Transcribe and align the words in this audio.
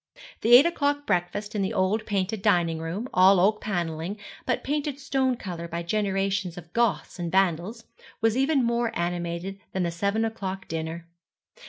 The 0.41 0.55
eight 0.55 0.65
o'clock 0.65 1.05
breakfast 1.05 1.53
in 1.53 1.61
the 1.61 1.75
old 1.75 2.07
painted 2.07 2.41
dining 2.41 2.79
room 2.79 3.07
all 3.13 3.39
oak 3.39 3.61
panelling, 3.61 4.17
but 4.47 4.63
painted 4.63 4.99
stone 4.99 5.37
colour 5.37 5.67
by 5.67 5.83
generations 5.83 6.57
of 6.57 6.73
Goths 6.73 7.19
and 7.19 7.31
Vandals 7.31 7.83
was 8.19 8.35
even 8.35 8.63
more 8.63 8.91
animated 8.97 9.59
than 9.73 9.83
the 9.83 9.91
seven 9.91 10.25
o'clock 10.25 10.67
dinner. 10.67 11.05